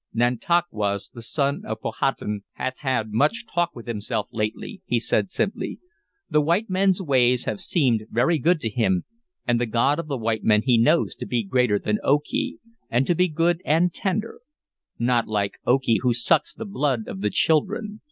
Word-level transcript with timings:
"Nantauquas, 0.15 1.11
the 1.11 1.21
son 1.21 1.61
of 1.63 1.79
Powhatan, 1.81 2.41
hath 2.53 2.79
had 2.79 3.11
much 3.11 3.45
talk 3.45 3.75
with 3.75 3.85
himself 3.85 4.29
lately," 4.31 4.81
he 4.87 4.99
said 4.99 5.29
simply. 5.29 5.77
"The 6.27 6.41
white 6.41 6.71
men's 6.71 6.99
ways 7.03 7.45
have 7.45 7.59
seemed 7.59 8.07
very 8.09 8.39
good 8.39 8.59
to 8.61 8.69
him, 8.71 9.05
and 9.47 9.61
the 9.61 9.67
God 9.67 9.99
of 9.99 10.07
the 10.07 10.17
white 10.17 10.43
men 10.43 10.63
he 10.63 10.79
knows 10.79 11.13
to 11.17 11.27
be 11.27 11.43
greater 11.43 11.77
than 11.77 11.99
Okee, 12.03 12.57
and 12.89 13.05
to 13.05 13.13
be 13.13 13.27
good 13.27 13.61
and 13.63 13.93
tender; 13.93 14.39
not 14.97 15.27
like 15.27 15.59
Okee, 15.67 15.99
who 16.01 16.15
sucks 16.15 16.51
the 16.51 16.65
blood 16.65 17.07
of 17.07 17.21
the 17.21 17.29
children. 17.29 17.99